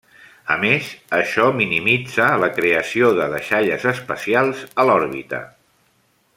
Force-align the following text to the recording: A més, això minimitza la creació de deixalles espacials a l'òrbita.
A 0.53 0.55
més, 0.61 0.87
això 1.17 1.43
minimitza 1.57 2.29
la 2.45 2.49
creació 2.61 3.11
de 3.21 3.29
deixalles 3.35 3.87
espacials 3.95 4.65
a 4.85 4.91
l'òrbita. 4.91 5.47